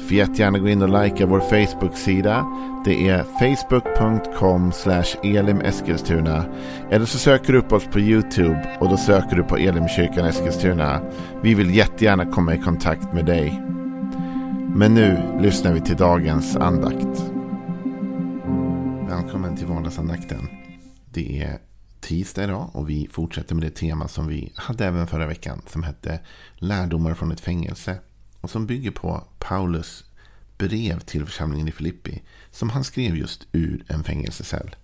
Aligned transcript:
Får 0.00 0.16
jättegärna 0.16 0.58
gå 0.58 0.68
in 0.68 0.82
och 0.82 1.02
likea 1.04 1.26
vår 1.26 1.40
Facebook-sida. 1.40 2.46
Det 2.84 3.08
är 3.08 3.22
facebook.com 3.22 4.72
elimeskilstuna. 5.22 6.44
Eller 6.90 7.06
så 7.06 7.18
söker 7.18 7.52
du 7.52 7.58
upp 7.58 7.72
oss 7.72 7.86
på 7.86 8.00
YouTube 8.00 8.76
och 8.80 8.88
då 8.88 8.96
söker 8.96 9.36
du 9.36 9.42
på 9.42 9.56
Elimkyrkan 9.56 10.26
Eskilstuna. 10.26 11.00
Vi 11.42 11.54
vill 11.54 11.74
jättegärna 11.74 12.26
komma 12.26 12.54
i 12.54 12.58
kontakt 12.58 13.12
med 13.12 13.26
dig. 13.26 13.62
Men 14.74 14.94
nu 14.94 15.38
lyssnar 15.40 15.72
vi 15.72 15.80
till 15.80 15.96
dagens 15.96 16.56
andakt. 16.56 17.32
Välkommen 19.08 19.56
till 19.56 19.66
vardagsandakten. 19.66 20.48
Det 21.04 21.42
är 21.42 21.58
tisdag 22.00 22.44
idag 22.44 22.70
och 22.72 22.90
vi 22.90 23.08
fortsätter 23.12 23.54
med 23.54 23.64
det 23.64 23.70
tema 23.70 24.08
som 24.08 24.26
vi 24.26 24.52
hade 24.54 24.86
även 24.86 25.06
förra 25.06 25.26
veckan 25.26 25.62
som 25.66 25.82
hette 25.82 26.20
Lärdomar 26.54 27.14
från 27.14 27.32
ett 27.32 27.40
fängelse. 27.40 27.98
Och 28.40 28.50
som 28.50 28.66
bygger 28.66 28.90
på 28.90 29.24
Paulus 29.38 30.04
brev 30.58 31.00
till 31.00 31.26
församlingen 31.26 31.68
i 31.68 31.72
Filippi. 31.72 32.22
Som 32.50 32.70
han 32.70 32.84
skrev 32.84 33.16
just 33.16 33.46
ur 33.52 33.84
en 33.88 34.04
fängelsecell. 34.04 34.76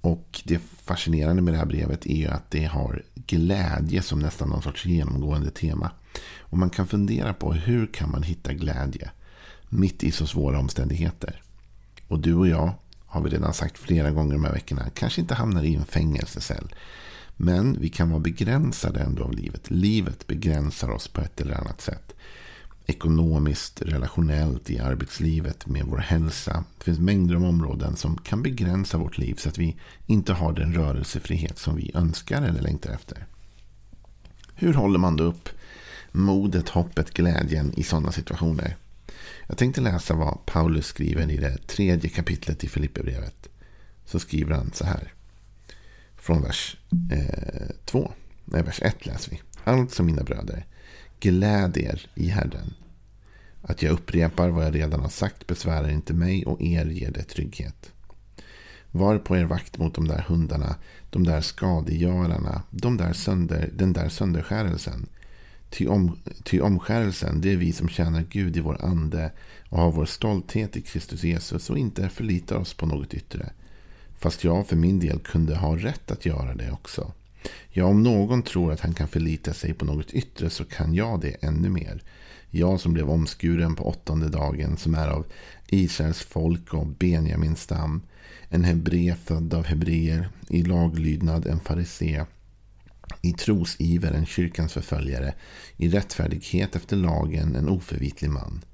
Och 0.00 0.42
det 0.44 0.58
fascinerande 0.84 1.42
med 1.42 1.54
det 1.54 1.58
här 1.58 1.66
brevet 1.66 2.06
är 2.06 2.16
ju 2.16 2.28
att 2.28 2.50
det 2.50 2.64
har 2.64 3.02
glädje 3.14 4.02
som 4.02 4.18
nästan 4.18 4.48
någon 4.48 4.62
sorts 4.62 4.86
genomgående 4.86 5.50
tema. 5.50 5.90
Och 6.40 6.58
man 6.58 6.70
kan 6.70 6.86
fundera 6.86 7.34
på 7.34 7.52
hur 7.52 7.86
kan 7.86 8.10
man 8.10 8.22
hitta 8.22 8.52
glädje 8.52 9.10
mitt 9.68 10.02
i 10.02 10.10
så 10.10 10.26
svåra 10.26 10.58
omständigheter. 10.58 11.42
Och 12.08 12.18
du 12.18 12.34
och 12.34 12.48
jag, 12.48 12.74
har 13.06 13.20
vi 13.20 13.30
redan 13.30 13.54
sagt 13.54 13.78
flera 13.78 14.10
gånger 14.10 14.32
de 14.32 14.44
här 14.44 14.52
veckorna, 14.52 14.90
kanske 14.94 15.20
inte 15.20 15.34
hamnar 15.34 15.62
i 15.62 15.74
en 15.74 15.84
fängelsecell. 15.84 16.74
Men 17.36 17.80
vi 17.80 17.88
kan 17.88 18.10
vara 18.10 18.20
begränsade 18.20 19.00
ändå 19.00 19.24
av 19.24 19.32
livet. 19.32 19.70
Livet 19.70 20.26
begränsar 20.26 20.90
oss 20.90 21.08
på 21.08 21.20
ett 21.20 21.40
eller 21.40 21.54
annat 21.54 21.80
sätt 21.80 22.14
ekonomiskt, 22.86 23.82
relationellt, 23.82 24.70
i 24.70 24.78
arbetslivet, 24.78 25.66
med 25.66 25.84
vår 25.86 25.98
hälsa. 25.98 26.64
Det 26.78 26.84
finns 26.84 26.98
mängder 26.98 27.34
av 27.34 27.44
områden 27.44 27.96
som 27.96 28.18
kan 28.18 28.42
begränsa 28.42 28.98
vårt 28.98 29.18
liv 29.18 29.34
så 29.34 29.48
att 29.48 29.58
vi 29.58 29.76
inte 30.06 30.32
har 30.32 30.52
den 30.52 30.74
rörelsefrihet 30.74 31.58
som 31.58 31.76
vi 31.76 31.90
önskar 31.94 32.42
eller 32.42 32.60
längtar 32.60 32.90
efter. 32.90 33.26
Hur 34.54 34.74
håller 34.74 34.98
man 34.98 35.16
då 35.16 35.24
upp 35.24 35.48
modet, 36.12 36.68
hoppet, 36.68 37.14
glädjen 37.14 37.72
i 37.76 37.82
sådana 37.82 38.12
situationer? 38.12 38.76
Jag 39.46 39.58
tänkte 39.58 39.80
läsa 39.80 40.14
vad 40.14 40.46
Paulus 40.46 40.86
skriver 40.86 41.30
i 41.30 41.36
det 41.36 41.66
tredje 41.66 42.10
kapitlet 42.10 42.64
i 42.64 42.68
Filipperbrevet. 42.68 43.48
Så 44.04 44.18
skriver 44.18 44.54
han 44.54 44.72
så 44.74 44.84
här. 44.84 45.12
Från 46.16 46.42
vers 46.42 46.76
2. 47.84 48.02
Eh, 48.02 48.10
Nej, 48.44 48.62
vers 48.62 48.82
1 48.82 49.06
läser 49.06 49.30
vi. 49.30 49.40
Allt 49.64 49.92
som 49.92 50.06
mina 50.06 50.22
bröder. 50.22 50.66
Gläd 51.20 51.76
er 51.76 52.06
i 52.14 52.28
Herren. 52.28 52.74
Att 53.62 53.82
jag 53.82 53.92
upprepar 53.92 54.48
vad 54.48 54.64
jag 54.64 54.74
redan 54.74 55.00
har 55.00 55.08
sagt 55.08 55.46
besvärar 55.46 55.88
inte 55.88 56.14
mig 56.14 56.46
och 56.46 56.62
er 56.62 56.86
ger 56.86 57.10
det 57.10 57.22
trygghet. 57.22 57.92
Var 58.90 59.18
på 59.18 59.36
er 59.36 59.44
vakt 59.44 59.78
mot 59.78 59.94
de 59.94 60.08
där 60.08 60.24
hundarna, 60.28 60.76
de 61.10 61.24
där 61.24 61.40
skadegörarna, 61.40 62.62
de 62.70 62.96
där 62.96 63.12
sönder, 63.12 63.70
den 63.74 63.92
där 63.92 64.08
sönderskärelsen. 64.08 65.06
Ty, 65.70 65.86
om, 65.86 66.18
ty 66.44 66.60
omskärelsen, 66.60 67.40
det 67.40 67.52
är 67.52 67.56
vi 67.56 67.72
som 67.72 67.88
tjänar 67.88 68.26
Gud 68.30 68.56
i 68.56 68.60
vår 68.60 68.84
ande 68.84 69.32
och 69.68 69.78
har 69.78 69.92
vår 69.92 70.06
stolthet 70.06 70.76
i 70.76 70.82
Kristus 70.82 71.24
Jesus 71.24 71.70
och 71.70 71.78
inte 71.78 72.08
förlitar 72.08 72.56
oss 72.56 72.74
på 72.74 72.86
något 72.86 73.14
yttre. 73.14 73.50
Fast 74.18 74.44
jag 74.44 74.66
för 74.66 74.76
min 74.76 75.00
del 75.00 75.18
kunde 75.18 75.56
ha 75.56 75.76
rätt 75.76 76.10
att 76.10 76.26
göra 76.26 76.54
det 76.54 76.70
också. 76.70 77.12
Ja, 77.70 77.84
om 77.84 78.02
någon 78.02 78.42
tror 78.42 78.72
att 78.72 78.80
han 78.80 78.94
kan 78.94 79.08
förlita 79.08 79.52
sig 79.52 79.74
på 79.74 79.84
något 79.84 80.10
yttre 80.10 80.50
så 80.50 80.64
kan 80.64 80.94
jag 80.94 81.20
det 81.20 81.44
ännu 81.44 81.68
mer. 81.68 82.02
Jag 82.50 82.80
som 82.80 82.92
blev 82.92 83.10
omskuren 83.10 83.76
på 83.76 83.88
åttonde 83.88 84.28
dagen, 84.28 84.76
som 84.76 84.94
är 84.94 85.08
av 85.08 85.26
Israels 85.68 86.22
folk 86.22 86.74
och 86.74 86.86
Benjamins 86.86 87.62
stam. 87.62 88.02
En 88.48 88.64
hebre 88.64 89.14
född 89.24 89.54
av 89.54 89.64
hebreer, 89.64 90.28
i 90.48 90.62
laglydnad 90.62 91.46
en 91.46 91.60
farisé. 91.60 92.24
I 93.22 93.32
trosiver 93.32 94.12
en 94.12 94.26
kyrkans 94.26 94.72
förföljare, 94.72 95.34
i 95.76 95.88
rättfärdighet 95.88 96.76
efter 96.76 96.96
lagen 96.96 97.56
en 97.56 97.68
oförvitlig 97.68 98.30
man. 98.30 98.64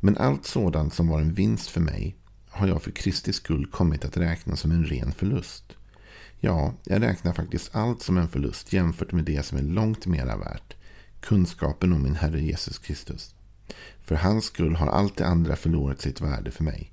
Men 0.00 0.16
allt 0.16 0.46
sådant 0.46 0.94
som 0.94 1.08
var 1.08 1.20
en 1.20 1.34
vinst 1.34 1.68
för 1.68 1.80
mig 1.80 2.16
har 2.48 2.68
jag 2.68 2.82
för 2.82 2.90
Kristi 2.90 3.32
skull 3.32 3.66
kommit 3.66 4.04
att 4.04 4.16
räkna 4.16 4.56
som 4.56 4.70
en 4.70 4.84
ren 4.84 5.12
förlust. 5.12 5.76
Ja, 6.44 6.74
jag 6.84 7.02
räknar 7.02 7.32
faktiskt 7.32 7.74
allt 7.74 8.02
som 8.02 8.18
en 8.18 8.28
förlust 8.28 8.72
jämfört 8.72 9.12
med 9.12 9.24
det 9.24 9.46
som 9.46 9.58
är 9.58 9.62
långt 9.62 10.06
mera 10.06 10.36
värt. 10.36 10.76
Kunskapen 11.20 11.92
om 11.92 12.02
min 12.02 12.14
Herre 12.14 12.40
Jesus 12.40 12.78
Kristus. 12.78 13.34
För 14.00 14.14
hans 14.14 14.44
skull 14.44 14.74
har 14.76 14.86
allt 14.86 15.16
det 15.16 15.26
andra 15.26 15.56
förlorat 15.56 16.00
sitt 16.00 16.20
värde 16.20 16.50
för 16.50 16.64
mig. 16.64 16.92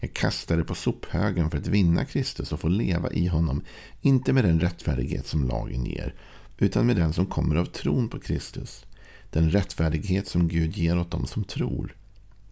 Jag 0.00 0.12
kastar 0.12 0.56
det 0.56 0.64
på 0.64 0.74
sophögen 0.74 1.50
för 1.50 1.58
att 1.58 1.66
vinna 1.66 2.04
Kristus 2.04 2.52
och 2.52 2.60
få 2.60 2.68
leva 2.68 3.10
i 3.10 3.26
honom, 3.26 3.62
inte 4.00 4.32
med 4.32 4.44
den 4.44 4.60
rättfärdighet 4.60 5.26
som 5.26 5.48
lagen 5.48 5.84
ger, 5.84 6.14
utan 6.58 6.86
med 6.86 6.96
den 6.96 7.12
som 7.12 7.26
kommer 7.26 7.56
av 7.56 7.64
tron 7.64 8.08
på 8.08 8.18
Kristus. 8.18 8.86
Den 9.30 9.50
rättfärdighet 9.50 10.28
som 10.28 10.48
Gud 10.48 10.76
ger 10.76 10.98
åt 10.98 11.10
dem 11.10 11.26
som 11.26 11.44
tror. 11.44 11.96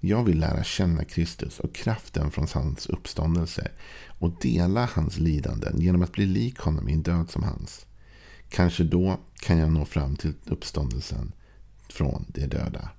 Jag 0.01 0.25
vill 0.25 0.41
lära 0.41 0.65
känna 0.65 1.05
Kristus 1.05 1.61
och 1.61 1.75
kraften 1.75 2.31
från 2.31 2.47
hans 2.55 2.87
uppståndelse 2.87 3.71
och 4.19 4.33
dela 4.41 4.89
hans 4.95 5.19
lidanden 5.19 5.81
genom 5.81 6.03
att 6.03 6.13
bli 6.13 6.27
lik 6.27 6.59
honom 6.59 6.89
i 6.89 6.93
en 6.93 7.03
död 7.03 7.31
som 7.31 7.43
hans. 7.43 7.87
Kanske 8.49 8.85
då 8.85 9.21
kan 9.41 9.59
jag 9.59 9.73
nå 9.73 9.85
fram 9.85 10.17
till 10.17 10.35
uppståndelsen 10.45 11.33
från 11.89 12.25
de 12.29 12.47
döda. 12.47 12.91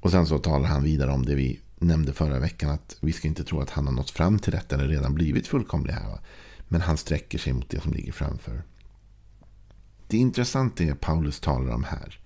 Och 0.00 0.10
sen 0.10 0.26
så 0.26 0.38
talar 0.38 0.68
han 0.68 0.82
vidare 0.82 1.10
om 1.10 1.24
det 1.24 1.34
vi 1.34 1.60
nämnde 1.78 2.12
förra 2.12 2.38
veckan. 2.38 2.70
Att 2.70 2.96
vi 3.00 3.12
ska 3.12 3.28
inte 3.28 3.44
tro 3.44 3.60
att 3.60 3.70
han 3.70 3.86
har 3.86 3.94
nått 3.94 4.10
fram 4.10 4.38
till 4.38 4.52
detta 4.52 4.74
eller 4.74 4.88
redan 4.88 5.14
blivit 5.14 5.46
fullkomlig 5.46 5.92
här. 5.92 6.20
Men 6.68 6.80
han 6.80 6.96
sträcker 6.96 7.38
sig 7.38 7.52
mot 7.52 7.68
det 7.68 7.80
som 7.80 7.92
ligger 7.92 8.12
framför. 8.12 8.62
Det 10.06 10.16
intressanta 10.16 10.84
är 10.84 10.94
Paulus 10.94 11.40
talar 11.40 11.74
om 11.74 11.84
här. 11.84 12.20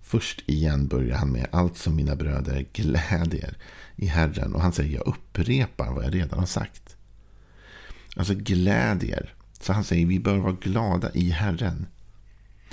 Först 0.00 0.42
igen 0.46 0.88
börjar 0.88 1.16
han 1.16 1.32
med 1.32 1.46
allt 1.52 1.78
som 1.78 1.96
mina 1.96 2.16
bröder 2.16 2.66
glädjer 2.72 3.56
i 3.96 4.06
Herren. 4.06 4.54
Och 4.54 4.62
han 4.62 4.72
säger 4.72 4.94
jag 4.94 5.06
upprepar 5.06 5.92
vad 5.92 6.04
jag 6.04 6.14
redan 6.14 6.38
har 6.38 6.46
sagt. 6.46 6.96
Alltså 8.16 8.34
glädjer. 8.34 9.34
Så 9.60 9.72
han 9.72 9.84
säger 9.84 10.06
vi 10.06 10.20
bör 10.20 10.36
vara 10.36 10.56
glada 10.60 11.10
i 11.14 11.30
Herren. 11.30 11.86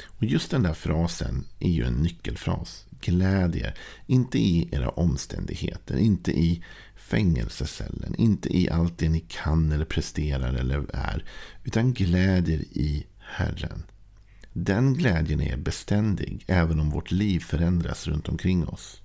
Och 0.05 0.23
just 0.25 0.51
den 0.51 0.63
där 0.63 0.73
frasen 0.73 1.45
är 1.59 1.69
ju 1.69 1.83
en 1.83 1.93
nyckelfras. 1.93 2.85
Glädjer. 3.01 3.77
Inte 4.05 4.39
i 4.39 4.69
era 4.71 4.89
omständigheter. 4.89 5.97
Inte 5.97 6.31
i 6.31 6.63
fängelsecellen. 6.95 8.15
Inte 8.15 8.57
i 8.57 8.69
allt 8.69 8.97
det 8.97 9.09
ni 9.09 9.19
kan 9.19 9.71
eller 9.71 9.85
presterar 9.85 10.53
eller 10.53 10.85
är. 10.93 11.25
Utan 11.63 11.93
glädjer 11.93 12.59
i 12.59 13.05
Herren. 13.19 13.83
Den 14.57 14.93
glädjen 14.93 15.41
är 15.41 15.57
beständig 15.57 16.43
även 16.47 16.79
om 16.79 16.89
vårt 16.89 17.11
liv 17.11 17.39
förändras 17.39 18.07
runt 18.07 18.29
omkring 18.29 18.67
oss. 18.67 19.01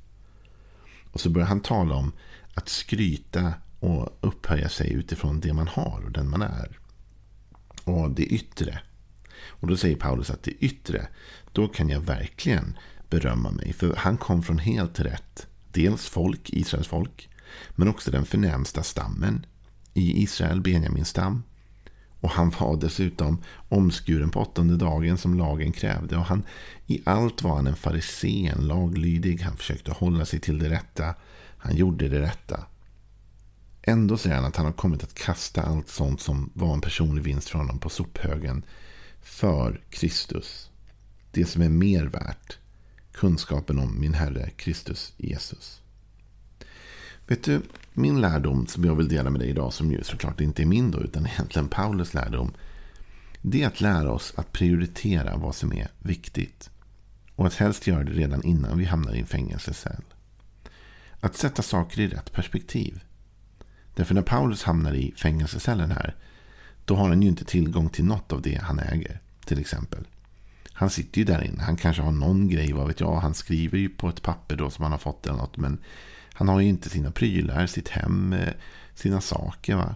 Och 1.12 1.20
så 1.20 1.30
börjar 1.30 1.48
han 1.48 1.60
tala 1.60 1.94
om 1.94 2.12
att 2.54 2.68
skryta 2.68 3.54
och 3.80 4.18
upphöja 4.20 4.68
sig 4.68 4.92
utifrån 4.92 5.40
det 5.40 5.52
man 5.52 5.68
har 5.68 6.02
och 6.04 6.12
den 6.12 6.30
man 6.30 6.42
är. 6.42 6.78
Och 7.84 8.10
det 8.10 8.22
yttre. 8.22 8.80
Och 9.46 9.68
då 9.68 9.76
säger 9.76 9.96
Paulus 9.96 10.30
att 10.30 10.42
det 10.42 10.50
yttre, 10.50 11.08
då 11.52 11.68
kan 11.68 11.88
jag 11.88 12.00
verkligen 12.00 12.78
berömma 13.08 13.50
mig. 13.50 13.72
För 13.72 13.96
han 13.96 14.16
kom 14.16 14.42
från 14.42 14.58
helt 14.58 15.00
rätt. 15.00 15.46
Dels 15.72 16.06
folk, 16.06 16.50
Israels 16.50 16.88
folk. 16.88 17.28
Men 17.70 17.88
också 17.88 18.10
den 18.10 18.24
förnämsta 18.24 18.82
stammen 18.82 19.46
i 19.94 20.22
Israel, 20.22 20.60
Benjamins 20.60 21.08
stam. 21.08 21.42
Och 22.20 22.30
han 22.30 22.50
var 22.50 22.76
dessutom 22.76 23.42
omskuren 23.68 24.30
på 24.30 24.40
åttonde 24.40 24.76
dagen 24.76 25.18
som 25.18 25.34
lagen 25.34 25.72
krävde. 25.72 26.16
Och 26.16 26.24
han, 26.24 26.42
I 26.86 27.02
allt 27.04 27.42
var 27.42 27.56
han 27.56 27.66
en 27.66 27.76
farisé, 27.76 28.46
en 28.46 28.66
laglydig. 28.66 29.40
Han 29.40 29.56
försökte 29.56 29.92
hålla 29.92 30.24
sig 30.24 30.40
till 30.40 30.58
det 30.58 30.70
rätta. 30.70 31.14
Han 31.58 31.76
gjorde 31.76 32.08
det 32.08 32.20
rätta. 32.20 32.66
Ändå 33.82 34.16
säger 34.16 34.36
han 34.36 34.44
att 34.44 34.56
han 34.56 34.66
har 34.66 34.72
kommit 34.72 35.02
att 35.02 35.14
kasta 35.14 35.62
allt 35.62 35.88
sånt 35.88 36.20
som 36.20 36.50
var 36.54 36.74
en 36.74 36.80
personlig 36.80 37.22
vinst 37.22 37.48
för 37.48 37.58
honom 37.58 37.78
på 37.78 37.88
sophögen. 37.88 38.62
För 39.22 39.80
Kristus. 39.90 40.70
Det 41.30 41.44
som 41.44 41.62
är 41.62 41.68
mer 41.68 42.04
värt. 42.04 42.58
Kunskapen 43.12 43.78
om 43.78 44.00
min 44.00 44.14
Herre 44.14 44.50
Kristus 44.50 45.12
Jesus. 45.16 45.79
Vet 47.30 47.44
du, 47.44 47.62
min 47.92 48.20
lärdom 48.20 48.66
som 48.66 48.84
jag 48.84 48.94
vill 48.94 49.08
dela 49.08 49.30
med 49.30 49.40
dig 49.40 49.48
idag, 49.50 49.72
som 49.72 49.92
ju 49.92 50.04
såklart 50.04 50.40
inte 50.40 50.62
är 50.62 50.66
min 50.66 50.90
då, 50.90 51.00
utan 51.00 51.26
egentligen 51.26 51.68
Paulus 51.68 52.14
lärdom, 52.14 52.52
Det 53.42 53.62
är 53.62 53.66
att 53.66 53.80
lära 53.80 54.12
oss 54.12 54.32
att 54.36 54.52
prioritera 54.52 55.36
vad 55.36 55.54
som 55.54 55.72
är 55.72 55.88
viktigt. 55.98 56.70
Och 57.34 57.46
att 57.46 57.54
helst 57.54 57.86
göra 57.86 58.04
det 58.04 58.12
redan 58.12 58.44
innan 58.44 58.78
vi 58.78 58.84
hamnar 58.84 59.14
i 59.14 59.20
en 59.20 59.26
fängelsecell. 59.26 60.02
Att 61.20 61.36
sätta 61.36 61.62
saker 61.62 62.00
i 62.00 62.08
rätt 62.08 62.32
perspektiv. 62.32 63.00
Därför 63.94 64.14
när 64.14 64.22
Paulus 64.22 64.62
hamnar 64.62 64.94
i 64.94 65.12
fängelsecellen 65.16 65.90
här. 65.90 66.16
Då 66.84 66.96
har 66.96 67.08
han 67.08 67.22
ju 67.22 67.28
inte 67.28 67.44
tillgång 67.44 67.88
till 67.88 68.04
något 68.04 68.32
av 68.32 68.42
det 68.42 68.60
han 68.62 68.78
äger. 68.78 69.20
Till 69.44 69.60
exempel. 69.60 70.06
Han 70.72 70.90
sitter 70.90 71.18
ju 71.18 71.24
där 71.24 71.42
inne. 71.42 71.62
Han 71.62 71.76
kanske 71.76 72.02
har 72.02 72.12
någon 72.12 72.48
grej, 72.48 72.72
vad 72.72 72.86
vet 72.86 73.00
jag. 73.00 73.16
Han 73.16 73.34
skriver 73.34 73.78
ju 73.78 73.88
på 73.88 74.08
ett 74.08 74.22
papper 74.22 74.56
då 74.56 74.70
som 74.70 74.82
han 74.82 74.92
har 74.92 74.98
fått 74.98 75.26
eller 75.26 75.38
något. 75.38 75.56
Men 75.56 75.78
han 76.40 76.48
har 76.48 76.60
ju 76.60 76.68
inte 76.68 76.90
sina 76.90 77.10
prylar, 77.10 77.66
sitt 77.66 77.88
hem, 77.88 78.32
eh, 78.32 78.52
sina 78.94 79.20
saker. 79.20 79.76
Va? 79.76 79.94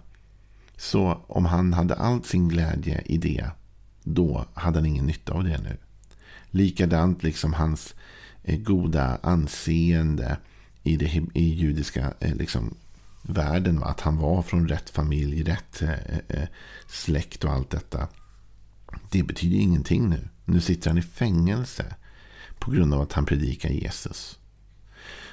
Så 0.77 1.25
om 1.27 1.45
han 1.45 1.73
hade 1.73 1.95
all 1.95 2.25
sin 2.25 2.49
glädje 2.49 3.03
i 3.07 3.19
det, 3.19 3.51
då 4.03 4.47
hade 4.55 4.79
han 4.79 4.87
ingen 4.87 5.07
nytta 5.07 5.33
av 5.33 5.45
det 5.45 5.59
nu. 5.59 5.77
Likadant 6.51 7.23
liksom 7.23 7.53
hans 7.53 7.95
eh, 8.43 8.59
goda 8.59 9.19
anseende 9.23 10.37
i, 10.83 10.97
det, 10.97 11.23
i 11.35 11.55
judiska 11.55 12.15
eh, 12.21 12.35
liksom, 12.35 12.75
världen. 13.23 13.81
Va? 13.81 13.87
Att 13.87 14.01
han 14.01 14.17
var 14.17 14.43
från 14.43 14.69
rätt 14.69 14.91
familj, 14.91 15.43
rätt 15.43 15.83
släkt 16.87 17.45
och 17.45 17.53
allt 17.53 17.71
detta. 17.71 18.09
Det 19.11 19.23
betyder 19.23 19.57
ingenting 19.57 20.09
nu. 20.09 20.29
Nu 20.45 20.61
sitter 20.61 20.91
han 20.91 20.99
i 20.99 21.03
fängelse 21.03 21.95
på 22.59 22.71
grund 22.71 22.95
av 22.95 23.01
att 23.01 23.13
han 23.13 23.27
predikar 23.27 23.71
Jesus. 23.71 24.39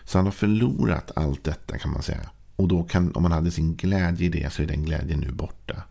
Så 0.05 0.17
han 0.17 0.25
har 0.25 0.31
förlorat 0.31 1.11
allt 1.15 1.43
detta 1.43 1.77
kan 1.77 1.91
man 1.91 2.01
säga. 2.01 2.29
Och 2.55 2.67
då 2.67 2.83
kan, 2.83 3.15
om 3.15 3.23
man 3.23 3.31
hade 3.31 3.51
sin 3.51 3.75
glädje 3.75 4.25
i 4.25 4.29
det 4.29 4.53
så 4.53 4.61
är 4.61 4.67
den 4.67 4.85
glädjen 4.85 5.19
nu 5.19 5.31
borta. 5.31 5.83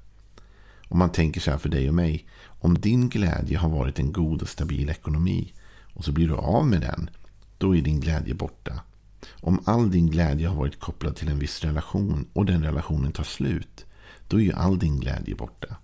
Om 0.88 0.98
man 0.98 1.12
tänker 1.12 1.40
så 1.40 1.50
här 1.50 1.58
för 1.58 1.68
dig 1.68 1.88
och 1.88 1.94
mig. 1.94 2.26
Om 2.42 2.80
din 2.80 3.08
glädje 3.08 3.58
har 3.58 3.68
varit 3.68 3.98
en 3.98 4.12
god 4.12 4.42
och 4.42 4.48
stabil 4.48 4.90
ekonomi 4.90 5.52
och 5.94 6.04
så 6.04 6.12
blir 6.12 6.28
du 6.28 6.34
av 6.34 6.66
med 6.66 6.80
den. 6.80 7.10
Då 7.58 7.76
är 7.76 7.82
din 7.82 8.00
glädje 8.00 8.34
borta. 8.34 8.80
Om 9.30 9.60
all 9.64 9.90
din 9.90 10.06
glädje 10.06 10.48
har 10.48 10.56
varit 10.56 10.80
kopplad 10.80 11.16
till 11.16 11.28
en 11.28 11.38
viss 11.38 11.60
relation 11.60 12.26
och 12.32 12.46
den 12.46 12.64
relationen 12.64 13.12
tar 13.12 13.24
slut. 13.24 13.86
Då 14.28 14.36
är 14.36 14.44
ju 14.44 14.52
all 14.52 14.78
din 14.78 15.00
glädje 15.00 15.34
borta. 15.34 15.76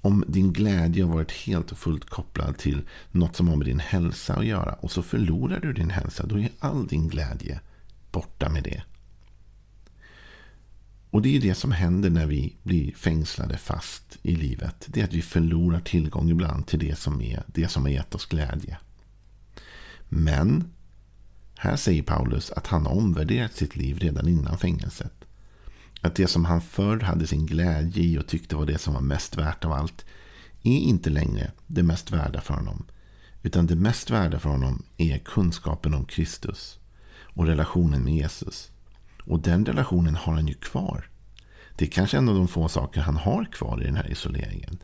Om 0.00 0.24
din 0.28 0.52
glädje 0.52 1.04
har 1.04 1.14
varit 1.14 1.32
helt 1.32 1.72
och 1.72 1.78
fullt 1.78 2.10
kopplad 2.10 2.58
till 2.58 2.82
något 3.10 3.36
som 3.36 3.48
har 3.48 3.56
med 3.56 3.66
din 3.66 3.80
hälsa 3.80 4.34
att 4.34 4.46
göra 4.46 4.72
och 4.72 4.90
så 4.90 5.02
förlorar 5.02 5.60
du 5.60 5.72
din 5.72 5.90
hälsa. 5.90 6.26
Då 6.26 6.38
är 6.38 6.48
all 6.58 6.86
din 6.86 7.08
glädje 7.08 7.60
borta 8.12 8.48
med 8.48 8.62
det. 8.62 8.82
Och 11.10 11.22
det 11.22 11.36
är 11.36 11.40
det 11.40 11.54
som 11.54 11.72
händer 11.72 12.10
när 12.10 12.26
vi 12.26 12.56
blir 12.62 12.92
fängslade 12.94 13.56
fast 13.56 14.18
i 14.22 14.36
livet. 14.36 14.86
Det 14.86 15.00
är 15.00 15.04
att 15.04 15.14
vi 15.14 15.22
förlorar 15.22 15.80
tillgång 15.80 16.30
ibland 16.30 16.66
till 16.66 16.78
det 16.78 16.98
som 16.98 17.22
är 17.22 17.42
det 17.46 17.68
som 17.68 17.82
har 17.82 17.90
gett 17.90 18.14
oss 18.14 18.26
glädje. 18.26 18.78
Men 20.08 20.72
här 21.56 21.76
säger 21.76 22.02
Paulus 22.02 22.50
att 22.50 22.66
han 22.66 22.86
har 22.86 22.92
omvärderat 22.92 23.52
sitt 23.52 23.76
liv 23.76 23.98
redan 23.98 24.28
innan 24.28 24.58
fängelset. 24.58 25.17
Att 26.00 26.14
det 26.14 26.26
som 26.26 26.44
han 26.44 26.60
förr 26.60 27.00
hade 27.00 27.26
sin 27.26 27.46
glädje 27.46 28.02
i 28.02 28.18
och 28.18 28.26
tyckte 28.26 28.56
var 28.56 28.66
det 28.66 28.78
som 28.78 28.94
var 28.94 29.00
mest 29.00 29.38
värt 29.38 29.64
av 29.64 29.72
allt 29.72 30.04
är 30.62 30.78
inte 30.78 31.10
längre 31.10 31.50
det 31.66 31.82
mest 31.82 32.10
värda 32.10 32.40
för 32.40 32.54
honom. 32.54 32.84
Utan 33.42 33.66
det 33.66 33.76
mest 33.76 34.10
värda 34.10 34.38
för 34.38 34.50
honom 34.50 34.82
är 34.96 35.18
kunskapen 35.18 35.94
om 35.94 36.04
Kristus 36.04 36.78
och 37.20 37.46
relationen 37.46 38.04
med 38.04 38.14
Jesus. 38.14 38.70
Och 39.24 39.40
den 39.40 39.66
relationen 39.66 40.16
har 40.16 40.34
han 40.34 40.46
ju 40.48 40.54
kvar. 40.54 41.08
Det 41.76 41.84
är 41.84 41.90
kanske 41.90 42.18
en 42.18 42.28
av 42.28 42.34
de 42.34 42.48
få 42.48 42.68
saker 42.68 43.00
han 43.00 43.16
har 43.16 43.44
kvar 43.44 43.80
i 43.82 43.84
den 43.84 43.96
här 43.96 44.10
isoleringen. 44.10 44.78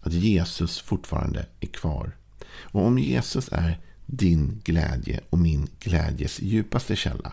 Att 0.00 0.12
Jesus 0.12 0.80
fortfarande 0.80 1.46
är 1.60 1.66
kvar. 1.66 2.16
Och 2.62 2.86
om 2.86 2.98
Jesus 2.98 3.48
är 3.52 3.80
din 4.06 4.60
glädje 4.64 5.20
och 5.30 5.38
min 5.38 5.68
glädjes 5.80 6.40
djupaste 6.40 6.96
källa. 6.96 7.32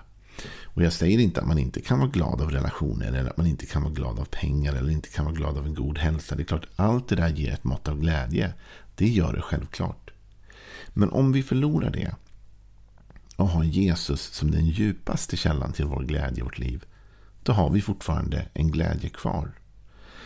Och 0.78 0.84
jag 0.84 0.94
säger 0.94 1.20
inte 1.20 1.42
att 1.42 1.48
man 1.48 1.58
inte 1.58 1.82
kan 1.82 2.00
vara 2.00 2.10
glad 2.10 2.42
av 2.42 2.52
relationer 2.52 3.08
eller 3.14 3.30
att 3.30 3.38
man 3.38 3.48
inte 3.48 3.66
kan 3.66 3.84
vara 3.84 3.94
glad 3.94 4.20
av 4.20 4.26
pengar 4.26 4.74
eller 4.74 4.92
inte 4.92 5.10
kan 5.10 5.26
vara 5.26 5.36
glad 5.36 5.58
av 5.58 5.66
en 5.66 5.74
god 5.74 5.98
hälsa. 5.98 6.36
Det 6.36 6.42
är 6.42 6.46
klart, 6.46 6.68
allt 6.76 7.08
det 7.08 7.16
där 7.16 7.30
ger 7.30 7.54
ett 7.54 7.64
mått 7.64 7.88
av 7.88 8.00
glädje. 8.00 8.54
Det 8.96 9.08
gör 9.08 9.34
det 9.34 9.42
självklart. 9.42 10.12
Men 10.90 11.10
om 11.10 11.32
vi 11.32 11.44
förlorar 11.44 11.90
det 11.90 12.16
och 13.36 13.50
har 13.50 13.64
Jesus 13.64 14.22
som 14.22 14.52
den 14.52 14.66
djupaste 14.66 15.38
källan 15.38 15.74
till 15.74 15.86
vår 15.86 16.04
glädje 16.04 16.40
i 16.40 16.44
vårt 16.44 16.60
liv, 16.60 16.86
då 17.44 17.54
har 17.54 17.70
vi 17.70 17.82
fortfarande 17.82 18.48
en 18.54 18.72
glädje 18.72 19.10
kvar. 19.10 19.52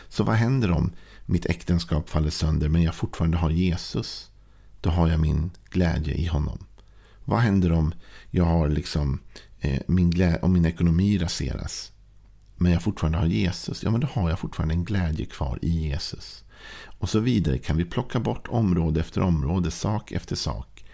Så 0.09 0.23
vad 0.23 0.35
händer 0.35 0.71
om 0.71 0.91
mitt 1.25 1.45
äktenskap 1.45 2.09
faller 2.09 2.29
sönder 2.29 2.69
men 2.69 2.83
jag 2.83 2.95
fortfarande 2.95 3.37
har 3.37 3.49
Jesus? 3.49 4.31
Då 4.81 4.89
har 4.89 5.07
jag 5.07 5.19
min 5.19 5.51
glädje 5.69 6.13
i 6.13 6.25
honom. 6.25 6.65
Vad 7.25 7.39
händer 7.39 7.71
om 7.71 7.93
jag 8.29 8.45
har 8.45 8.69
liksom 8.69 9.19
Eh, 9.61 9.81
min 9.87 10.37
om 10.41 10.53
min 10.53 10.65
ekonomi 10.65 11.17
raseras? 11.17 11.91
Men 12.55 12.71
jag 12.71 12.83
fortfarande 12.83 13.17
har 13.17 13.25
Jesus. 13.25 13.83
Ja, 13.83 13.91
men 13.91 14.01
då 14.01 14.07
har 14.07 14.29
jag 14.29 14.39
fortfarande 14.39 14.73
en 14.73 14.85
glädje 14.85 15.25
kvar 15.25 15.59
i 15.61 15.69
Jesus. 15.69 16.43
Och 16.85 17.09
så 17.09 17.19
vidare 17.19 17.57
kan 17.57 17.77
vi 17.77 17.85
plocka 17.85 18.19
bort 18.19 18.47
område 18.47 18.99
efter 18.99 19.21
område, 19.21 19.71
sak 19.71 20.11
efter 20.11 20.35
sak. 20.35 20.85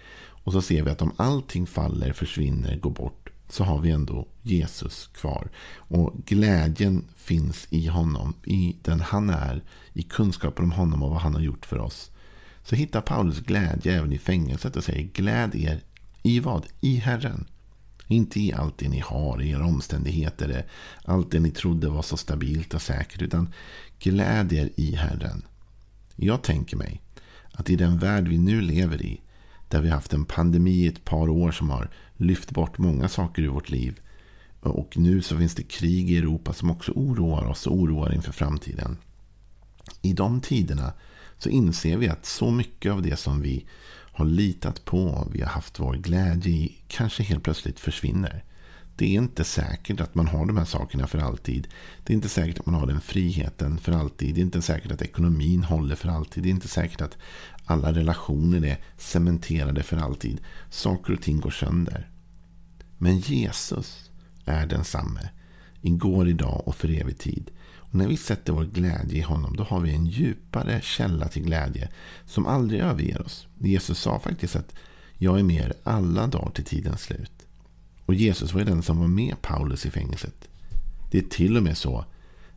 Och 0.43 0.53
så 0.53 0.61
ser 0.61 0.83
vi 0.83 0.91
att 0.91 1.01
om 1.01 1.11
allting 1.17 1.67
faller, 1.67 2.13
försvinner, 2.13 2.77
går 2.77 2.91
bort 2.91 3.29
så 3.49 3.63
har 3.63 3.79
vi 3.79 3.91
ändå 3.91 4.27
Jesus 4.41 5.07
kvar. 5.07 5.49
Och 5.75 6.13
glädjen 6.25 7.05
finns 7.15 7.67
i 7.69 7.87
honom, 7.87 8.33
i 8.45 8.77
den 8.81 8.99
han 8.99 9.29
är, 9.29 9.63
i 9.93 10.03
kunskapen 10.03 10.65
om 10.65 10.71
honom 10.71 11.03
och 11.03 11.09
vad 11.09 11.21
han 11.21 11.33
har 11.33 11.41
gjort 11.41 11.65
för 11.65 11.79
oss. 11.79 12.11
Så 12.63 12.75
hittar 12.75 13.01
Paulus 13.01 13.39
glädje 13.39 13.97
även 13.97 14.13
i 14.13 14.17
fängelset 14.17 14.75
och 14.75 14.83
säger 14.83 15.03
gläd 15.03 15.55
er 15.55 15.83
i 16.23 16.39
vad? 16.39 16.65
I 16.81 16.95
Herren. 16.95 17.45
Inte 18.07 18.39
i 18.39 18.53
allt 18.53 18.77
det 18.77 18.89
ni 18.89 18.99
har, 18.99 19.41
i 19.41 19.49
era 19.49 19.65
omständigheter, 19.65 20.65
allt 21.03 21.31
det 21.31 21.39
ni 21.39 21.51
trodde 21.51 21.89
var 21.89 22.01
så 22.01 22.17
stabilt 22.17 22.73
och 22.73 22.81
säkert, 22.81 23.21
utan 23.21 23.53
gläd 23.99 24.53
er 24.53 24.69
i 24.75 24.95
Herren. 24.95 25.45
Jag 26.15 26.41
tänker 26.41 26.77
mig 26.77 27.01
att 27.51 27.69
i 27.69 27.75
den 27.75 27.97
värld 27.97 28.27
vi 28.27 28.37
nu 28.37 28.61
lever 28.61 29.01
i 29.01 29.21
där 29.67 29.81
vi 29.81 29.89
haft 29.89 30.13
en 30.13 30.25
pandemi 30.25 30.71
i 30.71 30.87
ett 30.87 31.05
par 31.05 31.29
år 31.29 31.51
som 31.51 31.69
har 31.69 31.89
lyft 32.17 32.51
bort 32.51 32.77
många 32.77 33.09
saker 33.09 33.41
ur 33.41 33.49
vårt 33.49 33.69
liv. 33.69 33.99
Och 34.59 34.97
nu 34.97 35.21
så 35.21 35.37
finns 35.37 35.55
det 35.55 35.63
krig 35.63 36.11
i 36.11 36.17
Europa 36.17 36.53
som 36.53 36.71
också 36.71 36.91
oroar 36.91 37.45
oss 37.45 37.67
och 37.67 37.75
oroar 37.75 38.13
inför 38.13 38.31
framtiden. 38.31 38.97
I 40.01 40.13
de 40.13 40.41
tiderna 40.41 40.93
så 41.37 41.49
inser 41.49 41.97
vi 41.97 42.07
att 42.07 42.25
så 42.25 42.51
mycket 42.51 42.91
av 42.91 43.01
det 43.01 43.15
som 43.15 43.41
vi 43.41 43.65
har 44.17 44.25
litat 44.25 44.85
på, 44.85 45.27
vi 45.31 45.41
har 45.41 45.49
haft 45.49 45.79
vår 45.79 45.93
glädje 45.93 46.51
i, 46.51 46.75
kanske 46.87 47.23
helt 47.23 47.43
plötsligt 47.43 47.79
försvinner. 47.79 48.43
Det 48.95 49.05
är 49.05 49.09
inte 49.09 49.43
säkert 49.43 50.01
att 50.01 50.15
man 50.15 50.27
har 50.27 50.45
de 50.45 50.57
här 50.57 50.65
sakerna 50.65 51.07
för 51.07 51.19
alltid. 51.19 51.67
Det 52.03 52.13
är 52.13 52.15
inte 52.15 52.29
säkert 52.29 52.59
att 52.59 52.65
man 52.65 52.75
har 52.75 52.87
den 52.87 53.01
friheten 53.01 53.77
för 53.77 53.91
alltid. 53.91 54.35
Det 54.35 54.41
är 54.41 54.43
inte 54.43 54.61
säkert 54.61 54.91
att 54.91 55.01
ekonomin 55.01 55.63
håller 55.63 55.95
för 55.95 56.09
alltid. 56.09 56.43
Det 56.43 56.49
är 56.49 56.51
inte 56.51 56.67
säkert 56.67 57.01
att 57.01 57.17
alla 57.65 57.93
relationer 57.93 58.65
är 58.65 58.77
cementerade 58.97 59.83
för 59.83 59.97
alltid. 59.97 60.41
Saker 60.69 61.13
och 61.13 61.21
ting 61.21 61.39
går 61.39 61.51
sönder. 61.51 62.09
Men 62.97 63.19
Jesus 63.19 64.09
är 64.45 64.65
densamme. 64.65 65.29
Igår, 65.81 66.29
idag 66.29 66.67
och 66.67 66.75
för 66.75 67.01
evig 67.01 67.17
tid. 67.17 67.51
När 67.97 68.07
vi 68.07 68.17
sätter 68.17 68.53
vår 68.53 68.63
glädje 68.63 69.17
i 69.17 69.21
honom 69.21 69.55
då 69.55 69.63
har 69.63 69.79
vi 69.79 69.93
en 69.93 70.05
djupare 70.05 70.81
källa 70.81 71.27
till 71.27 71.43
glädje 71.43 71.89
som 72.25 72.45
aldrig 72.45 72.81
överger 72.81 73.21
oss. 73.21 73.47
Jesus 73.59 73.99
sa 73.99 74.19
faktiskt 74.19 74.55
att 74.55 74.75
jag 75.17 75.39
är 75.39 75.43
med 75.43 75.65
er 75.65 75.73
alla 75.83 76.27
dagar 76.27 76.51
till 76.51 76.63
tidens 76.63 77.01
slut. 77.01 77.31
Och 78.05 78.13
Jesus 78.13 78.53
var 78.53 78.59
ju 78.59 78.65
den 78.65 78.83
som 78.83 78.99
var 78.99 79.07
med 79.07 79.41
Paulus 79.41 79.85
i 79.85 79.91
fängelset. 79.91 80.47
Det 81.11 81.17
är 81.17 81.21
till 81.21 81.57
och 81.57 81.63
med 81.63 81.77
så 81.77 82.05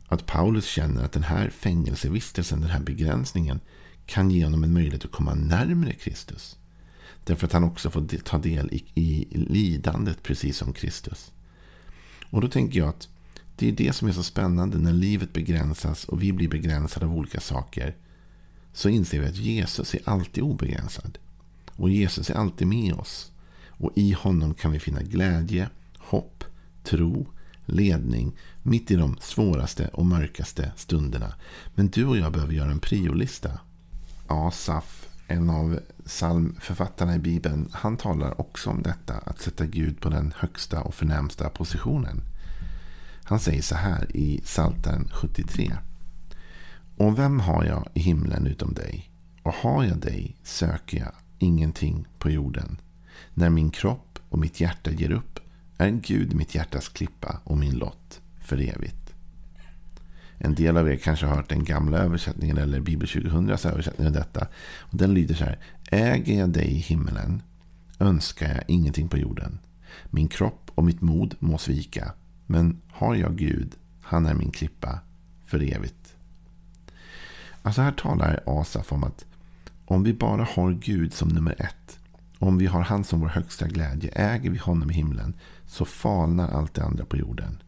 att 0.07 0.25
Paulus 0.25 0.65
känner 0.65 1.03
att 1.03 1.11
den 1.11 1.23
här 1.23 1.49
fängelsevistelsen, 1.49 2.61
den 2.61 2.69
här 2.69 2.81
begränsningen 2.81 3.59
kan 4.05 4.31
ge 4.31 4.43
honom 4.43 4.63
en 4.63 4.73
möjlighet 4.73 5.05
att 5.05 5.11
komma 5.11 5.33
närmre 5.33 5.93
Kristus. 5.93 6.57
Därför 7.23 7.47
att 7.47 7.53
han 7.53 7.63
också 7.63 7.89
får 7.89 8.17
ta 8.17 8.37
del 8.37 8.69
i, 8.73 8.83
i 9.01 9.27
lidandet 9.31 10.23
precis 10.23 10.57
som 10.57 10.73
Kristus. 10.73 11.31
Och 12.29 12.41
då 12.41 12.47
tänker 12.47 12.79
jag 12.79 12.89
att 12.89 13.07
det 13.61 13.67
är 13.67 13.71
det 13.71 13.93
som 13.93 14.07
är 14.07 14.11
så 14.11 14.23
spännande 14.23 14.77
när 14.77 14.93
livet 14.93 15.33
begränsas 15.33 16.05
och 16.05 16.23
vi 16.23 16.33
blir 16.33 16.49
begränsade 16.49 17.05
av 17.05 17.13
olika 17.13 17.39
saker. 17.39 17.95
Så 18.73 18.89
inser 18.89 19.19
vi 19.19 19.27
att 19.27 19.35
Jesus 19.35 19.93
är 19.93 19.99
alltid 20.05 20.43
obegränsad. 20.43 21.17
Och 21.75 21.89
Jesus 21.89 22.29
är 22.29 22.33
alltid 22.33 22.67
med 22.67 22.93
oss. 22.93 23.31
Och 23.67 23.91
i 23.95 24.11
honom 24.11 24.53
kan 24.53 24.71
vi 24.71 24.79
finna 24.79 25.01
glädje, 25.01 25.69
hopp, 25.97 26.43
tro, 26.83 27.27
ledning 27.65 28.37
mitt 28.63 28.91
i 28.91 28.95
de 28.95 29.17
svåraste 29.19 29.87
och 29.87 30.05
mörkaste 30.05 30.71
stunderna. 30.75 31.33
Men 31.75 31.87
du 31.87 32.05
och 32.05 32.17
jag 32.17 32.31
behöver 32.31 32.53
göra 32.53 32.71
en 32.71 32.79
priolista. 32.79 33.59
Asaf, 34.27 35.07
en 35.27 35.49
av 35.49 35.79
psalmförfattarna 36.05 37.15
i 37.15 37.19
Bibeln, 37.19 37.69
han 37.71 37.97
talar 37.97 38.41
också 38.41 38.69
om 38.69 38.81
detta, 38.81 39.13
att 39.13 39.41
sätta 39.41 39.65
Gud 39.65 39.99
på 39.99 40.09
den 40.09 40.33
högsta 40.37 40.81
och 40.81 40.95
förnämsta 40.95 41.49
positionen. 41.49 42.21
Han 43.31 43.39
säger 43.39 43.61
så 43.61 43.75
här 43.75 44.15
i 44.15 44.41
Psaltaren 44.43 45.09
73. 45.13 45.77
Och 46.97 47.19
vem 47.19 47.39
har 47.39 47.65
jag 47.65 47.87
i 47.93 47.99
himlen 47.99 48.47
utom 48.47 48.73
dig? 48.73 49.11
Och 49.43 49.53
har 49.53 49.83
jag 49.83 49.97
dig 49.97 50.37
söker 50.43 50.97
jag 50.97 51.11
ingenting 51.39 52.07
på 52.19 52.29
jorden. 52.29 52.77
När 53.33 53.49
min 53.49 53.71
kropp 53.71 54.19
och 54.29 54.39
mitt 54.39 54.59
hjärta 54.59 54.91
ger 54.91 55.11
upp 55.11 55.39
är 55.77 55.89
Gud 55.89 56.35
mitt 56.35 56.55
hjärtas 56.55 56.89
klippa 56.89 57.41
och 57.43 57.57
min 57.57 57.77
lott 57.77 58.21
för 58.41 58.57
evigt. 58.61 59.13
En 60.37 60.55
del 60.55 60.77
av 60.77 60.89
er 60.89 60.95
kanske 60.95 61.25
har 61.25 61.35
hört 61.35 61.49
den 61.49 61.63
gamla 61.63 61.97
översättningen 61.97 62.57
eller 62.57 62.79
Bibel 62.79 63.07
2000s 63.07 63.71
översättning 63.71 64.07
av 64.07 64.13
detta. 64.13 64.47
Och 64.77 64.97
den 64.97 65.13
lyder 65.13 65.35
så 65.35 65.43
här. 65.43 65.59
Äger 65.91 66.39
jag 66.39 66.49
dig 66.49 66.71
i 66.71 66.77
himlen 66.77 67.41
önskar 67.99 68.47
jag 68.47 68.63
ingenting 68.67 69.09
på 69.09 69.17
jorden. 69.17 69.59
Min 70.09 70.27
kropp 70.27 70.71
och 70.75 70.83
mitt 70.83 71.01
mod 71.01 71.35
må 71.39 71.57
svika. 71.57 72.13
Men 72.51 72.81
har 72.91 73.15
jag 73.15 73.37
Gud, 73.37 73.75
han 74.01 74.25
är 74.25 74.33
min 74.33 74.51
klippa 74.51 74.99
för 75.45 75.63
evigt. 75.63 76.15
Alltså 77.61 77.81
här 77.81 77.91
talar 77.91 78.43
Asaf 78.45 78.91
om 78.91 79.03
att 79.03 79.25
om 79.85 80.03
vi 80.03 80.13
bara 80.13 80.43
har 80.43 80.71
Gud 80.71 81.13
som 81.13 81.29
nummer 81.29 81.55
ett. 81.61 81.99
Om 82.39 82.57
vi 82.57 82.65
har 82.65 82.81
han 82.81 83.03
som 83.03 83.19
vår 83.19 83.27
högsta 83.27 83.67
glädje. 83.67 84.11
Äger 84.11 84.49
vi 84.49 84.57
honom 84.57 84.91
i 84.91 84.93
himlen. 84.93 85.33
Så 85.65 85.85
falnar 85.85 86.49
allt 86.49 86.73
det 86.73 86.83
andra 86.83 87.05
på 87.05 87.17
jorden. 87.17 87.63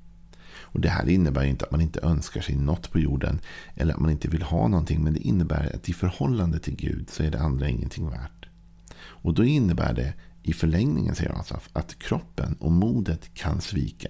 Och 0.56 0.82
Det 0.82 0.90
här 0.90 1.10
innebär 1.10 1.44
inte 1.44 1.66
att 1.66 1.72
man 1.72 1.82
inte 1.82 2.00
önskar 2.04 2.42
sig 2.42 2.56
något 2.56 2.92
på 2.92 3.00
jorden. 3.00 3.40
Eller 3.76 3.94
att 3.94 4.00
man 4.00 4.12
inte 4.12 4.28
vill 4.28 4.42
ha 4.42 4.68
någonting. 4.68 5.04
Men 5.04 5.14
det 5.14 5.20
innebär 5.20 5.76
att 5.76 5.90
i 5.90 5.94
förhållande 5.94 6.60
till 6.60 6.76
Gud 6.76 7.10
så 7.10 7.24
är 7.24 7.32
det 7.32 7.40
andra 7.40 7.70
ingenting 7.70 8.10
värt. 8.10 8.48
Och 8.96 9.34
då 9.34 9.44
innebär 9.44 9.94
det 9.94 10.14
i 10.44 10.54
förlängningen, 10.54 11.16
säger 11.16 11.40
Asaf, 11.40 11.70
att 11.74 12.00
kroppen 12.00 12.56
och 12.60 12.72
modet 12.72 13.34
kan 13.34 13.62
svika. 13.62 14.10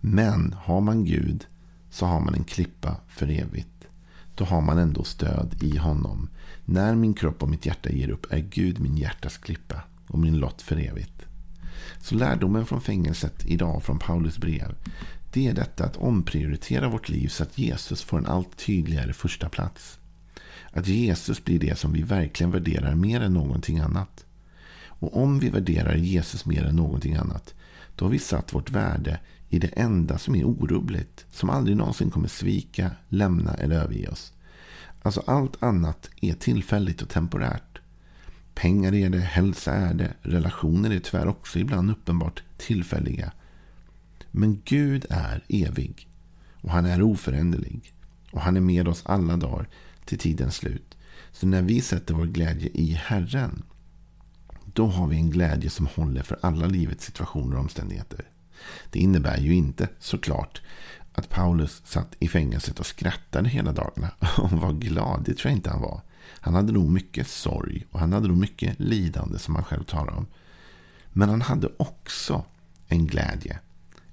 Men 0.00 0.52
har 0.52 0.80
man 0.80 1.04
Gud 1.04 1.46
så 1.90 2.06
har 2.06 2.20
man 2.20 2.34
en 2.34 2.44
klippa 2.44 2.96
för 3.08 3.30
evigt. 3.30 3.86
Då 4.34 4.44
har 4.44 4.60
man 4.60 4.78
ändå 4.78 5.04
stöd 5.04 5.62
i 5.62 5.76
honom. 5.76 6.28
När 6.64 6.94
min 6.94 7.14
kropp 7.14 7.42
och 7.42 7.48
mitt 7.48 7.66
hjärta 7.66 7.90
ger 7.90 8.10
upp 8.10 8.32
är 8.32 8.38
Gud 8.38 8.80
min 8.80 8.96
hjärtas 8.96 9.38
klippa 9.38 9.82
och 10.06 10.18
min 10.18 10.36
lott 10.36 10.62
för 10.62 10.76
evigt. 10.76 11.22
Så 12.00 12.14
lärdomen 12.14 12.66
från 12.66 12.80
fängelset 12.80 13.46
idag 13.46 13.82
från 13.82 13.98
Paulus 13.98 14.38
brev. 14.38 14.74
Det 15.32 15.48
är 15.48 15.54
detta 15.54 15.84
att 15.84 15.96
omprioritera 15.96 16.88
vårt 16.88 17.08
liv 17.08 17.28
så 17.28 17.42
att 17.42 17.58
Jesus 17.58 18.02
får 18.02 18.18
en 18.18 18.26
allt 18.26 18.56
tydligare 18.56 19.12
första 19.12 19.48
plats. 19.48 19.98
Att 20.72 20.88
Jesus 20.88 21.44
blir 21.44 21.58
det 21.58 21.78
som 21.78 21.92
vi 21.92 22.02
verkligen 22.02 22.50
värderar 22.50 22.94
mer 22.94 23.20
än 23.20 23.34
någonting 23.34 23.78
annat. 23.78 24.24
Och 24.86 25.22
om 25.22 25.38
vi 25.38 25.50
värderar 25.50 25.94
Jesus 25.94 26.46
mer 26.46 26.64
än 26.64 26.76
någonting 26.76 27.14
annat, 27.14 27.54
då 27.98 28.04
har 28.04 28.10
vi 28.10 28.18
satt 28.18 28.54
vårt 28.54 28.70
värde 28.70 29.20
i 29.48 29.58
det 29.58 29.68
enda 29.68 30.18
som 30.18 30.34
är 30.34 30.44
orubbligt, 30.44 31.26
som 31.30 31.50
aldrig 31.50 31.76
någonsin 31.76 32.10
kommer 32.10 32.28
svika, 32.28 32.90
lämna 33.08 33.54
eller 33.54 33.76
överge 33.76 34.08
oss. 34.08 34.32
Alltså 35.02 35.22
allt 35.26 35.62
annat 35.62 36.10
är 36.20 36.32
tillfälligt 36.32 37.02
och 37.02 37.08
temporärt. 37.08 37.80
Pengar 38.54 38.94
är 38.94 39.08
det, 39.10 39.18
hälsa 39.18 39.72
är 39.72 39.94
det, 39.94 40.14
relationer 40.22 40.90
är 40.90 40.98
tyvärr 40.98 41.26
också 41.26 41.58
ibland 41.58 41.90
uppenbart 41.90 42.42
tillfälliga. 42.56 43.32
Men 44.30 44.62
Gud 44.64 45.06
är 45.10 45.44
evig 45.48 46.08
och 46.60 46.70
han 46.70 46.86
är 46.86 47.02
oföränderlig. 47.02 47.94
Och 48.30 48.40
han 48.40 48.56
är 48.56 48.60
med 48.60 48.88
oss 48.88 49.02
alla 49.06 49.36
dagar 49.36 49.68
till 50.04 50.18
tidens 50.18 50.56
slut. 50.56 50.96
Så 51.32 51.46
när 51.46 51.62
vi 51.62 51.80
sätter 51.80 52.14
vår 52.14 52.26
glädje 52.26 52.68
i 52.74 52.92
Herren 52.92 53.62
då 54.78 54.86
har 54.86 55.06
vi 55.06 55.16
en 55.16 55.30
glädje 55.30 55.70
som 55.70 55.86
håller 55.86 56.22
för 56.22 56.38
alla 56.42 56.66
livets 56.66 57.04
situationer 57.04 57.56
och 57.56 57.62
omständigheter. 57.62 58.24
Det 58.90 58.98
innebär 58.98 59.38
ju 59.38 59.54
inte 59.54 59.88
såklart 59.98 60.62
att 61.12 61.28
Paulus 61.28 61.82
satt 61.84 62.16
i 62.18 62.28
fängelset 62.28 62.80
och 62.80 62.86
skrattade 62.86 63.48
hela 63.48 63.72
dagarna 63.72 64.10
och 64.38 64.50
var 64.52 64.72
glad. 64.72 65.22
Det 65.24 65.34
tror 65.34 65.50
jag 65.50 65.58
inte 65.58 65.70
han 65.70 65.80
var. 65.80 66.00
Han 66.40 66.54
hade 66.54 66.72
nog 66.72 66.90
mycket 66.90 67.28
sorg 67.28 67.86
och 67.90 68.00
han 68.00 68.12
hade 68.12 68.28
nog 68.28 68.36
mycket 68.36 68.80
lidande 68.80 69.38
som 69.38 69.54
han 69.54 69.64
själv 69.64 69.84
talar 69.84 70.12
om. 70.12 70.26
Men 71.12 71.28
han 71.28 71.42
hade 71.42 71.68
också 71.76 72.44
en 72.88 73.06
glädje. 73.06 73.58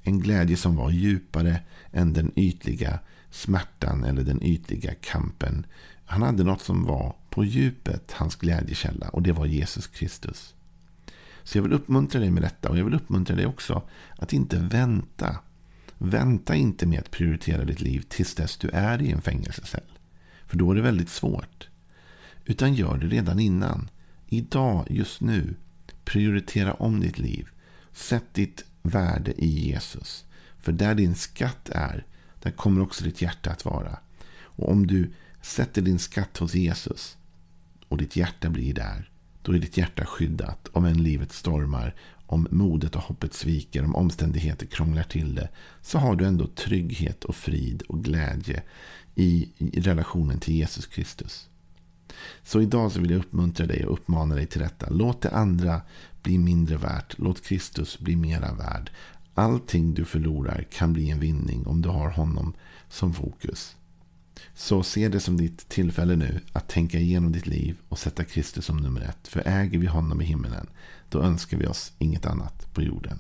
En 0.01 0.19
glädje 0.19 0.57
som 0.57 0.75
var 0.75 0.89
djupare 0.89 1.60
än 1.91 2.13
den 2.13 2.31
ytliga 2.36 3.00
smärtan 3.31 4.03
eller 4.03 4.24
den 4.24 4.43
ytliga 4.43 4.93
kampen. 4.93 5.65
Han 6.05 6.22
hade 6.22 6.43
något 6.43 6.62
som 6.62 6.86
var 6.86 7.15
på 7.29 7.43
djupet 7.43 8.12
hans 8.12 8.36
glädjekälla 8.36 9.10
och 9.10 9.22
det 9.22 9.31
var 9.31 9.45
Jesus 9.45 9.88
Kristus. 9.88 10.54
Så 11.45 11.57
jag 11.57 11.63
vill 11.63 11.73
uppmuntra 11.73 12.19
dig 12.19 12.31
med 12.31 12.43
detta 12.43 12.69
och 12.69 12.77
jag 12.77 12.85
vill 12.85 12.93
uppmuntra 12.93 13.35
dig 13.35 13.45
också 13.45 13.83
att 14.15 14.33
inte 14.33 14.57
vänta. 14.57 15.39
Vänta 15.97 16.55
inte 16.55 16.85
med 16.85 16.99
att 16.99 17.11
prioritera 17.11 17.65
ditt 17.65 17.81
liv 17.81 18.05
tills 18.09 18.35
dess 18.35 18.57
du 18.57 18.69
är 18.69 19.01
i 19.01 19.11
en 19.11 19.21
fängelsecell. 19.21 19.91
För 20.45 20.57
då 20.57 20.71
är 20.71 20.75
det 20.75 20.81
väldigt 20.81 21.09
svårt. 21.09 21.69
Utan 22.45 22.73
gör 22.73 22.97
det 22.97 23.07
redan 23.07 23.39
innan. 23.39 23.89
Idag, 24.27 24.87
just 24.89 25.21
nu. 25.21 25.55
Prioritera 26.03 26.73
om 26.73 26.99
ditt 26.99 27.19
liv. 27.19 27.47
Sätt 27.93 28.33
ditt 28.33 28.65
värde 28.81 29.43
i 29.43 29.69
Jesus. 29.69 30.25
För 30.59 30.71
där 30.71 30.95
din 30.95 31.15
skatt 31.15 31.69
är, 31.69 32.05
där 32.39 32.51
kommer 32.51 32.81
också 32.81 33.03
ditt 33.03 33.21
hjärta 33.21 33.51
att 33.51 33.65
vara. 33.65 33.99
Och 34.41 34.71
om 34.71 34.87
du 34.87 35.11
sätter 35.41 35.81
din 35.81 35.99
skatt 35.99 36.37
hos 36.37 36.55
Jesus 36.55 37.17
och 37.87 37.97
ditt 37.97 38.15
hjärta 38.15 38.49
blir 38.49 38.73
där, 38.73 39.09
då 39.45 39.53
är 39.53 39.59
ditt 39.59 39.77
hjärta 39.77 40.05
skyddat 40.05 40.69
om 40.71 40.85
en 40.85 41.03
livet 41.03 41.31
stormar, 41.31 41.95
om 42.25 42.47
modet 42.51 42.95
och 42.95 43.01
hoppet 43.01 43.33
sviker, 43.33 43.83
om 43.83 43.95
omständigheter 43.95 44.65
krånglar 44.65 45.03
till 45.03 45.35
det. 45.35 45.49
Så 45.81 45.97
har 45.97 46.15
du 46.15 46.25
ändå 46.25 46.47
trygghet 46.47 47.23
och 47.23 47.35
frid 47.35 47.81
och 47.81 48.03
glädje 48.03 48.63
i, 49.15 49.49
i 49.57 49.81
relationen 49.81 50.39
till 50.39 50.55
Jesus 50.55 50.85
Kristus. 50.85 51.49
Så 52.43 52.61
idag 52.61 52.91
så 52.91 52.99
vill 52.99 53.11
jag 53.11 53.19
uppmuntra 53.19 53.65
dig 53.65 53.85
och 53.85 53.93
uppmana 53.93 54.35
dig 54.35 54.45
till 54.45 54.61
detta. 54.61 54.89
Låt 54.89 55.21
det 55.21 55.29
andra 55.29 55.81
bli 56.23 56.37
mindre 56.37 56.77
värt. 56.77 57.15
Låt 57.17 57.43
Kristus 57.43 57.99
bli 57.99 58.15
mera 58.15 58.53
värd. 58.53 58.91
Allting 59.33 59.93
du 59.93 60.05
förlorar 60.05 60.67
kan 60.71 60.93
bli 60.93 61.09
en 61.09 61.19
vinning 61.19 61.67
om 61.67 61.81
du 61.81 61.89
har 61.89 62.09
honom 62.09 62.53
som 62.89 63.13
fokus. 63.13 63.75
Så 64.54 64.84
se 64.84 65.08
det 65.08 65.20
som 65.20 65.38
ditt 65.38 65.70
tillfälle 65.70 66.15
nu 66.15 66.39
att 66.54 66.70
tänka 66.70 67.00
igenom 67.00 67.32
ditt 67.32 67.48
liv 67.48 67.77
och 67.89 68.00
sätta 68.00 68.24
Kristus 68.24 68.65
som 68.65 68.77
nummer 68.77 69.01
ett. 69.01 69.27
För 69.27 69.48
äger 69.48 69.80
vi 69.80 69.88
honom 69.88 70.22
i 70.22 70.25
himmelen, 70.25 70.68
då 71.10 71.22
önskar 71.22 71.58
vi 71.58 71.68
oss 71.68 71.94
inget 71.98 72.25
annat 72.25 72.74
på 72.74 72.82
jorden. 72.82 73.20